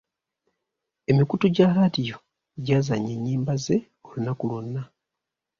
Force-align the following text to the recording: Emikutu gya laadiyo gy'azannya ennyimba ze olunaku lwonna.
Emikutu 1.09 1.45
gya 1.55 1.67
laadiyo 1.75 2.17
gy'azannya 2.65 3.11
ennyimba 3.15 3.53
ze 3.63 3.77
olunaku 4.07 4.43
lwonna. 4.49 4.81